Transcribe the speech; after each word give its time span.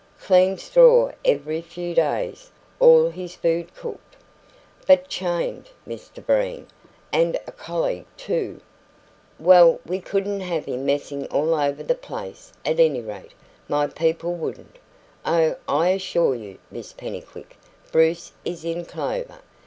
"Clean 0.19 0.57
straw 0.57 1.11
every 1.23 1.61
few 1.61 1.93
days; 1.93 2.49
all 2.79 3.09
his 3.11 3.35
food 3.35 3.75
cooked" 3.75 4.15
"But 4.87 5.07
CHAINED, 5.09 5.69
Mr 5.87 6.25
Breen. 6.25 6.65
And 7.13 7.35
a 7.45 7.51
collie, 7.51 8.07
too!" 8.17 8.61
"Well, 9.37 9.79
we 9.85 9.99
couldn't 9.99 10.39
have 10.39 10.65
him 10.65 10.87
messing 10.87 11.27
all 11.27 11.53
over 11.53 11.83
the 11.83 11.93
place; 11.93 12.51
at 12.65 12.79
any 12.79 13.01
rate, 13.01 13.33
my 13.67 13.85
people 13.85 14.33
wouldn't. 14.33 14.79
Oh, 15.23 15.55
I 15.67 15.89
assure 15.89 16.33
you, 16.33 16.57
Miss 16.71 16.93
Pennycuick, 16.93 17.55
Bruce 17.91 18.31
is 18.43 18.65
in 18.65 18.85
clover. 18.85 19.41